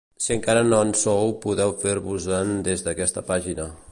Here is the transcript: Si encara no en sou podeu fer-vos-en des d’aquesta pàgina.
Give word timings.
Si 0.27 0.31
encara 0.35 0.63
no 0.69 0.79
en 0.85 0.93
sou 1.01 1.29
podeu 1.43 1.75
fer-vos-en 1.85 2.57
des 2.69 2.85
d’aquesta 2.87 3.27
pàgina. 3.33 3.71